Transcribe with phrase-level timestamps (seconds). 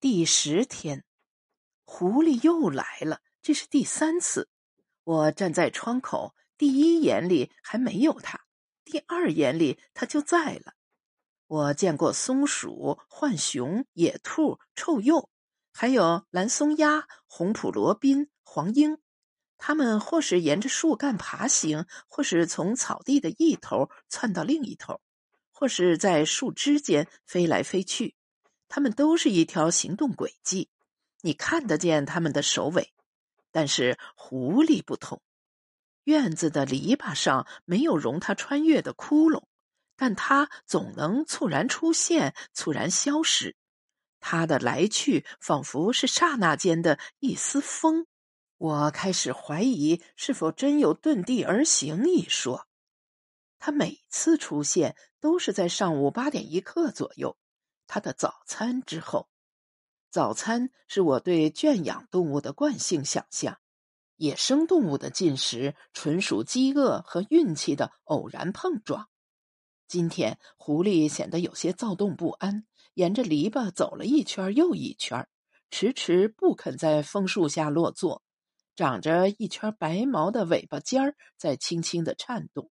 [0.00, 1.04] 第十天，
[1.84, 4.48] 狐狸又来了，这是第三次。
[5.04, 8.40] 我站在窗口，第一眼里还没有它，
[8.82, 10.72] 第二眼里它就在了。
[11.46, 15.28] 我见过松鼠、浣熊、野兔、臭鼬，
[15.70, 18.96] 还有蓝松鸦、红普罗宾、黄莺。
[19.58, 25.02] 它们或是沿着树干爬行，或是从草地的一头窜到另一头，
[25.52, 28.14] 或是在树枝间飞来飞去。
[28.70, 30.70] 他们都是一条行动轨迹，
[31.22, 32.94] 你看得见他们的首尾。
[33.50, 35.20] 但是狐狸不同，
[36.04, 39.42] 院子的篱笆上没有容它穿越的窟窿，
[39.96, 43.56] 但它总能猝然出现，猝然消失。
[44.20, 48.06] 它的来去仿佛是刹那间的一丝风。
[48.56, 52.68] 我开始怀疑是否真有遁地而行一说。
[53.58, 57.36] 它每次出现都是在上午八点一刻左右。
[57.92, 59.28] 他的早餐之后，
[60.12, 63.58] 早餐是我对圈养动物的惯性想象。
[64.14, 69.08] 野生动物的进食纯属饥饿和运气的偶然碰撞。
[69.88, 75.26] 今天，狐狸显得有些躁动不安，沿着篱笆走了一圈又一圈，
[75.68, 78.22] 迟迟不肯在枫树下落座。
[78.76, 82.70] 长着一圈白毛的尾巴尖儿在轻轻的颤动。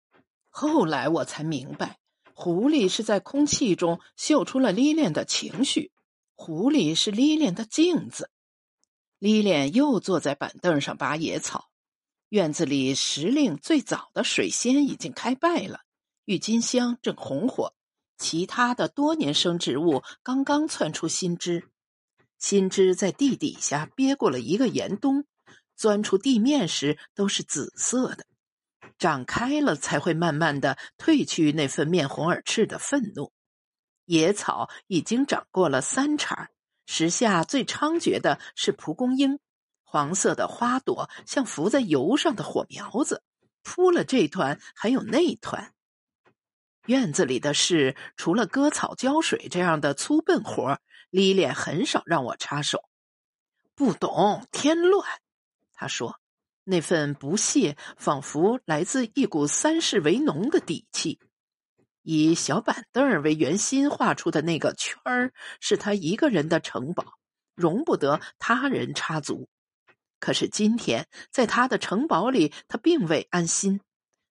[0.49, 1.99] 后来我才明白。
[2.41, 5.91] 狐狸是在空气中嗅出了莉莲的情绪，
[6.37, 8.31] 狐狸是莉莲的镜子。
[9.19, 11.69] 莉莲又坐在板凳上拔野草。
[12.29, 15.81] 院子里时令最早的水仙已经开败了，
[16.27, 17.75] 郁金香正红火，
[18.17, 21.65] 其他的多年生植物刚刚窜出新枝，
[22.39, 25.25] 新枝在地底下憋过了一个严冬，
[25.75, 28.27] 钻出地面时都是紫色的。
[28.99, 33.33] 长开了，才会慢慢的褪去那份面红耳赤的愤怒。
[34.05, 36.49] 野草已经长过了三茬，
[36.87, 39.39] 时下最猖獗的是蒲公英，
[39.85, 43.23] 黄色的花朵像浮在油上的火苗子，
[43.63, 45.73] 扑了这团还有那团。
[46.87, 50.81] 院子里的事，除了割草、浇水这样的粗笨活，
[51.11, 52.89] 莉莲很少让我插手。
[53.75, 55.07] 不懂添乱，
[55.75, 56.19] 他说。
[56.71, 61.19] 那份不屑，仿佛来自一股三世为农的底气。
[62.03, 67.05] 以小板凳为圆心画出的那个圈儿，是他一个人的城堡，
[67.55, 69.49] 容不得他人插足。
[70.21, 73.81] 可是今天，在他的城堡里，他并未安心。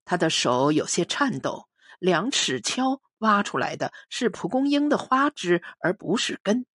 [0.05, 6.67] 他的手有些颤抖，两尺锹挖出来的是蒲公英的花枝，而不是根。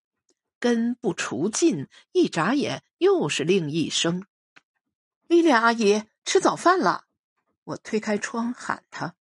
[0.59, 4.25] 根不除尽，一眨眼又是另一生。
[5.33, 7.05] 莉莲阿姨吃早饭了，
[7.63, 9.15] 我推开窗喊她。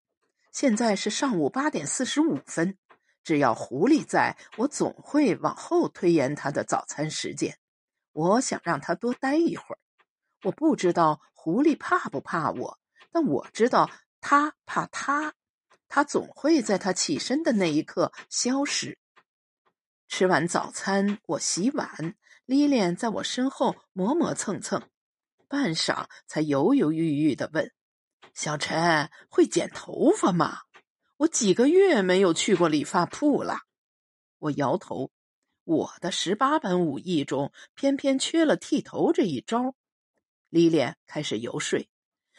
[0.51, 2.77] 现在是上午八点四十五分，
[3.23, 7.57] 只要狐狸在，我总会往后推延他的早餐时间。
[8.11, 9.79] 我想让他多待一会儿。
[10.43, 12.81] 我不知道狐狸怕不怕我，
[13.13, 13.89] 但我知道
[14.21, 15.35] 他怕他。
[15.87, 18.99] 他总会在他起身的那一刻消失。
[20.09, 22.17] 吃完早餐，我洗碗，
[22.47, 24.83] 莉莲在我身后磨磨蹭蹭。
[25.51, 27.73] 半晌，才犹犹豫豫的问
[28.33, 30.61] ：“小陈会剪头发吗？
[31.17, 33.59] 我几个月没有去过理发铺了。”
[34.39, 35.11] 我摇头，
[35.65, 39.75] 我的十八般武艺中偏偏缺了剃头这一招。
[40.51, 41.85] 李莲开始游说：“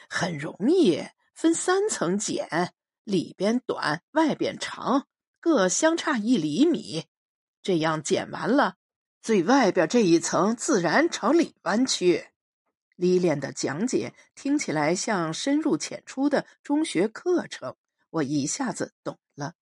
[0.10, 1.04] 很容易，
[1.36, 2.74] 分三层剪，
[3.04, 5.06] 里边短，外边长，
[5.42, 7.04] 各相差一厘米。
[7.62, 8.78] 这样剪完了，
[9.22, 12.30] 最外边这一层自然朝里弯曲。”
[13.02, 17.76] 李莲的讲解听起来像深入浅出的中学课程，
[18.12, 19.56] 我一下子懂了。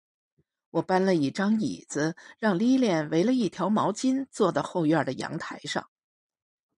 [0.72, 5.90] 我搬了一张椅子，让李莲围了一条毛巾坐到后院的阳台上。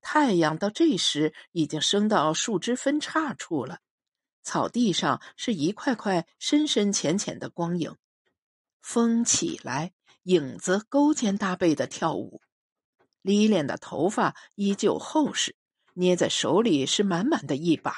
[0.02, 3.80] 太阳到这时已经升到树枝分叉处了，
[4.44, 7.96] 草地上是一块块深深浅浅的光影。
[8.84, 9.94] 风起来，
[10.26, 12.40] 影子勾肩搭背的跳舞。
[13.24, 15.56] 李莲的头发依旧厚实。
[15.94, 17.94] 捏在手里是满满的一把，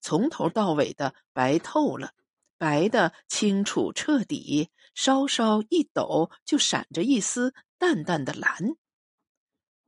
[0.00, 2.12] 从头到尾的白透了，
[2.56, 8.76] 白的清楚彻底，稍稍一抖就闪着一丝淡淡的蓝。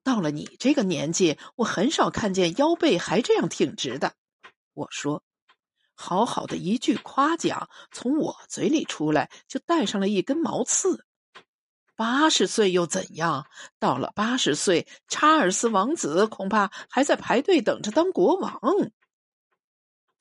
[0.03, 4.15] 到了你这个年纪，我很少看见腰背还这样挺直的。
[4.75, 5.25] 我说，
[5.95, 11.06] 好好的一句夸奖从我嘴里出来，就带上了一根毛刺。
[11.97, 13.47] 八十岁又怎样？
[13.79, 18.61] 到了八十岁，查尔斯王子恐怕还在排队等着当国王。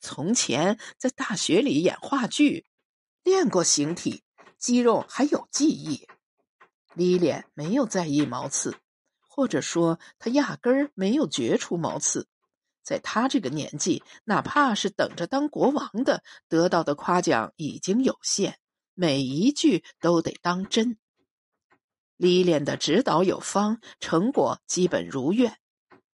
[0.00, 2.64] 从前在大学里演话剧，
[3.22, 4.22] 练过形体，
[4.58, 6.08] 肌肉还有记忆。
[6.94, 8.74] 莉莲没有在意毛刺，
[9.20, 12.26] 或者说他压根儿没有觉出毛刺。
[12.82, 18.58] 在他这个年纪，哪怕是等着当国王的，得到的夸奖已经有限，
[18.94, 20.96] 每一句都得当真。
[22.16, 25.58] 李莲的指导有方，成果基本如愿。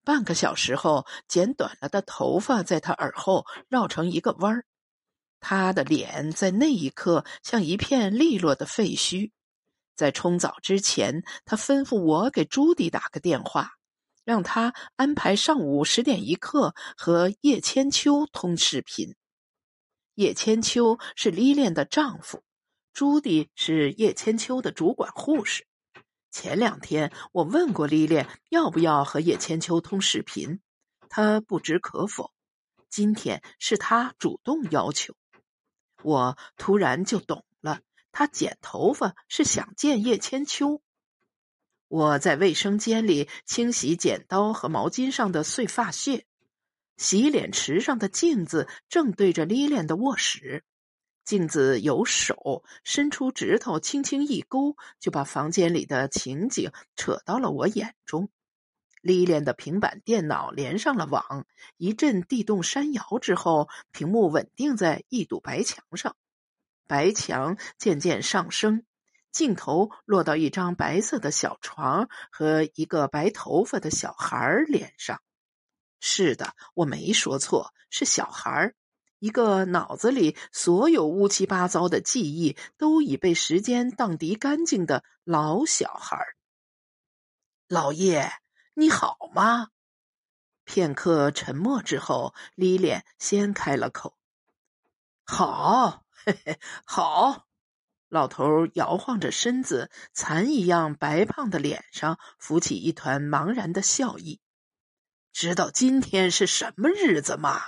[0.06, 4.66] 半个小时后，剪短了的头发在他耳后绕成一个弯儿，
[5.42, 9.32] 他的脸在那一刻像一片利落的废墟。
[9.96, 13.72] 在冲澡之前，他吩咐我给朱迪打个电话，
[14.24, 19.16] 让他安排上午十点一刻和叶千秋通视频。
[20.16, 22.42] 叶千秋是李莲的丈夫，
[22.94, 25.68] 朱迪是叶千秋的主管护士。
[26.32, 30.60] 前两天我问过丽莲要不要和叶千秋通视频，
[31.10, 32.32] 她不知可否。
[32.90, 35.16] 今天是她主动要求，
[36.04, 37.82] 我突然就懂了，
[38.12, 40.82] 她剪头发是想见叶千秋。
[41.88, 46.26] 我在卫生间里清洗剪刀和毛巾上的碎发屑，
[46.98, 50.64] 洗脸池上的镜子正对着丽莲的卧室。
[51.30, 58.32] 镜子有手伸出指头，轻轻一勾，就把房间里的情景扯到了我眼中。
[59.00, 61.46] 丽莲的平板电脑连上了网，
[61.78, 66.16] 一阵地动山摇之后，屏幕稳定在一堵白墙上。
[66.88, 68.84] 白墙渐渐上升，
[69.32, 75.22] 镜头落到一张白色的小床和一个白头发的小孩脸上。
[76.00, 78.74] 是的，我没说错，是小孩
[79.20, 86.18] 一个脑子里所有乌七八糟的记忆都已被时间荡涤干净的老小孩
[87.68, 88.32] 老爷，
[88.74, 89.70] 你好吗？
[90.64, 94.18] 片刻沉默之后，李莲先开了口
[95.26, 97.46] ：“好，嘿嘿，好。”
[98.10, 104.40] 老头摇晃着身子，蚕一样白胖的脸上浮起一团茫然的笑意。
[105.32, 107.62] 知道今天是什么日子吗？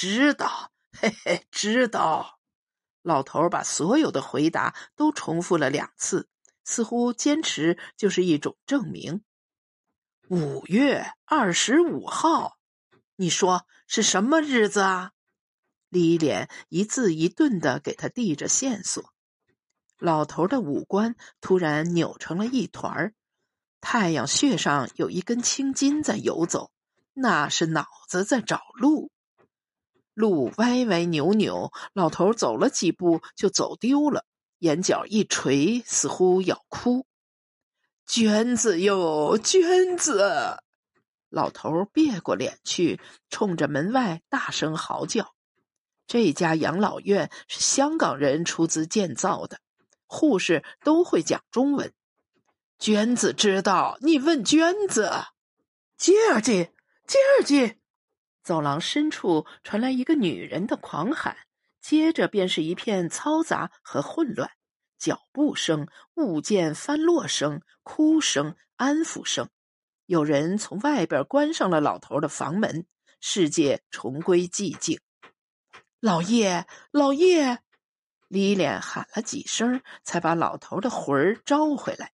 [0.00, 2.38] 知道，嘿嘿，知道。
[3.02, 6.28] 老头把所有的回答都重复了两次，
[6.62, 9.24] 似乎坚持就是一种证明。
[10.28, 12.58] 五月二十五号，
[13.16, 15.10] 你说是什么日子啊？
[15.88, 19.12] 李莲一字一顿的给他递着线索。
[19.98, 23.14] 老头的五官突然扭成了一团儿，
[23.80, 26.70] 太阳穴上有一根青筋在游走，
[27.14, 29.10] 那是脑子在找路。
[30.18, 34.24] 路歪歪扭扭，老头走了几步就走丢了，
[34.58, 37.06] 眼角一垂，似乎要哭。
[38.04, 40.58] 娟子哟，娟子！
[41.28, 43.00] 老头别过脸去，
[43.30, 45.36] 冲着门外大声嚎叫。
[46.08, 49.60] 这家养老院是香港人出资建造的，
[50.08, 51.92] 护士都会讲中文。
[52.80, 55.12] 娟子知道，你问娟子。
[55.96, 56.72] 接儿去，
[57.06, 57.78] 接儿去。
[58.48, 61.36] 走廊深处传来一个女人的狂喊，
[61.82, 64.50] 接着便是一片嘈杂和混乱，
[64.98, 69.50] 脚步声、物件翻落声、哭声、安抚声。
[70.06, 72.86] 有人从外边关上了老头的房门，
[73.20, 74.98] 世界重归寂静。
[76.00, 77.58] 老叶，老叶！
[78.28, 82.12] 李脸喊了几声，才把老头的魂儿招回来。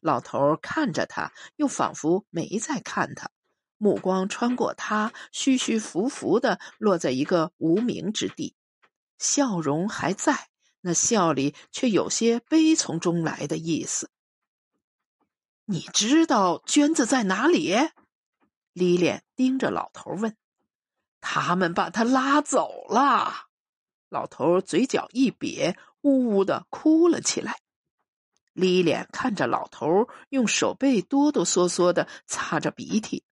[0.00, 3.28] 老头看着他，又仿佛没在看他。
[3.78, 8.54] 目光穿过他，虚虚浮浮的落在一个无名之地，
[9.18, 10.48] 笑容还在，
[10.80, 14.10] 那笑里却有些悲从中来的意思。
[15.64, 17.74] 你知道娟子在哪里？
[18.72, 20.36] 李莲盯着老头问。
[21.20, 23.46] 他们把他拉走了。
[24.08, 27.58] 老头嘴角一瘪，呜呜的哭了起来。
[28.52, 33.24] 李莲看着老头，用手背哆哆嗦嗦的擦着鼻涕。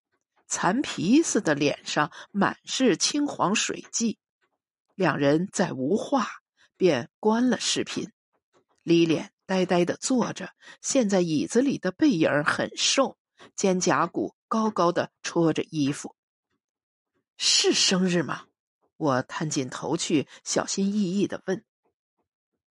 [0.54, 4.20] 残皮似的脸上满是青黄水迹，
[4.94, 6.28] 两人再无话，
[6.76, 8.12] 便关了视频。
[8.84, 13.18] 李脸呆呆的坐着，陷在椅子里的背影很瘦，
[13.56, 16.14] 肩胛骨高高的戳着衣服。
[17.36, 18.44] 是生日吗？
[18.96, 21.64] 我探进头去，小心翼翼的问：“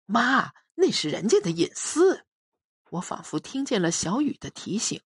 [0.04, 2.24] 妈，那是人家的隐私。”
[2.90, 5.00] 我仿佛听见了小雨的提醒。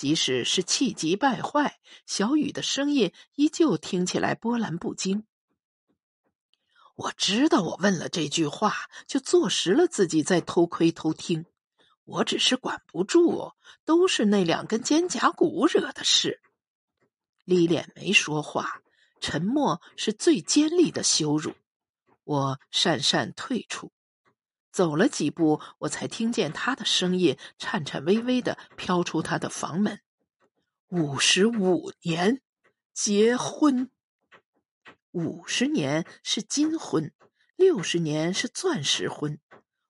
[0.00, 5.26] 即使是气急败坏，小雨的声音依旧听起来波澜不惊。
[6.94, 11.44] 我知道，我问了这句话，就坐实了自己在偷窥偷听。
[12.06, 13.52] 我只是管不住，
[13.84, 16.40] 都是那两根肩胛骨惹的事。
[17.44, 18.80] 李脸没说话，
[19.20, 21.52] 沉默是最尖利的羞辱。
[22.24, 23.92] 我讪讪退出。
[24.72, 30.00] 走了几步，我才听见他的声音颤颤巍巍的飘出他的房门
[30.88, 32.40] ：“五十五年，
[32.92, 33.90] 结婚。
[35.12, 37.12] 五十年是金婚，
[37.56, 39.40] 六十年是钻石婚，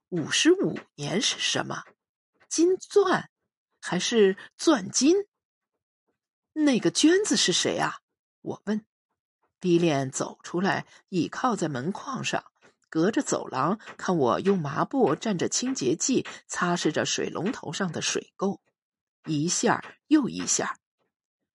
[0.09, 1.85] 五十五年是什么？
[2.49, 3.31] 金钻，
[3.81, 5.15] 还是钻金？
[6.53, 7.99] 那个娟子是谁啊？”
[8.43, 8.85] 我问。
[9.61, 12.50] 李莲走出来，倚靠在门框上。
[12.91, 18.59] 隔着走廊看我用麻布蘸着清洁剂擦拭着水龙头上的水垢，
[19.25, 20.77] 一下又一下。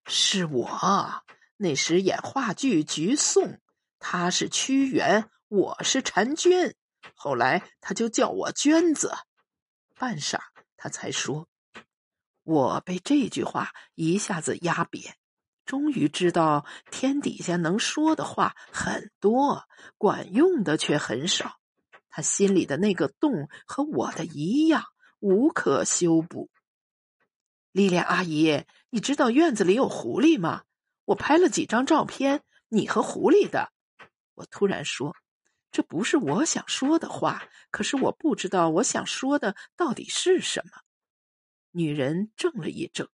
[0.08, 1.24] 是我
[1.58, 3.44] 那时演话剧《菊颂》，
[4.00, 6.74] 他是屈原，我是婵娟。
[7.16, 9.14] 后来他就叫我娟子。
[9.96, 10.40] 半晌，
[10.78, 11.48] 他才说
[12.44, 15.18] ：“我被这句话一下子压扁。”
[15.66, 19.64] 终于知道天底下能说的话很多，
[19.98, 21.58] 管用的却很少。
[22.10, 24.84] 他心里的那个洞和我的一样，
[25.20, 26.50] 无可修补。
[27.72, 30.64] 丽莲阿姨，你知道院子里有狐狸吗？
[31.04, 33.72] 我拍了几张照片，你和狐狸的。
[34.36, 35.16] 我突然说，
[35.72, 40.82] 这不是我想说的话，可是我不知道我想说的到底是什么。
[41.72, 43.10] 女人怔了一怔。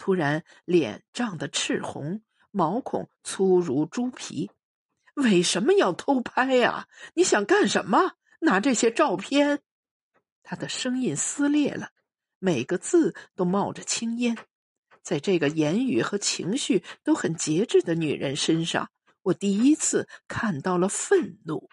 [0.00, 4.50] 突然，脸涨得赤红，毛孔粗如猪皮。
[5.12, 6.88] 为什么要偷拍呀？
[7.12, 8.12] 你想干什么？
[8.40, 9.60] 拿这些照片？
[10.42, 11.90] 他的声音撕裂了，
[12.38, 14.38] 每个字都冒着青烟。
[15.02, 18.90] 在这个言语和情绪都很节制的女人身上，
[19.20, 21.68] 我第一次看到了愤怒。